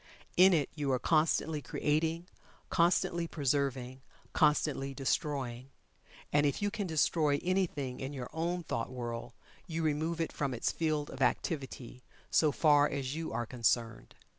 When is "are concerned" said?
13.31-14.15